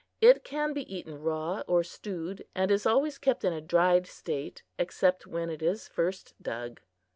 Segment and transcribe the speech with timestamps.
[0.19, 4.63] It can be eaten raw or stewed, and is always kept in a dried state,
[4.79, 6.81] except when it is first dug.